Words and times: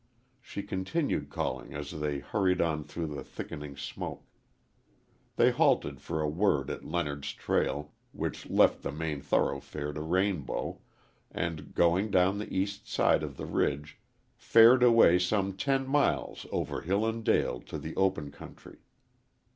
She 0.41 0.63
continued 0.63 1.29
calling 1.29 1.75
as 1.75 1.91
they 1.99 2.17
hurried 2.17 2.59
on 2.59 2.83
through 2.83 3.21
thickening 3.23 3.77
smoke. 3.77 4.25
They 5.35 5.51
halted 5.51 6.01
for 6.01 6.21
a 6.21 6.27
word 6.27 6.71
at 6.71 6.83
Leonard's 6.83 7.31
Trail, 7.33 7.91
which 8.11 8.49
left 8.49 8.81
the 8.81 8.91
main 8.91 9.21
thoroughfare 9.21 9.93
to 9.93 10.01
Rainbow, 10.01 10.79
and, 11.29 11.75
going 11.75 12.09
down 12.09 12.39
the 12.39 12.51
east 12.51 12.87
side 12.89 13.21
of 13.21 13.37
the 13.37 13.45
ridge, 13.45 13.99
fared 14.35 14.81
away 14.81 15.19
some 15.19 15.53
ten 15.53 15.87
miles 15.87 16.47
over 16.51 16.81
hill 16.81 17.05
and 17.05 17.23
dale 17.23 17.59
to 17.67 17.77
the 17.77 17.95
open 17.95 18.31
country. 18.31 18.79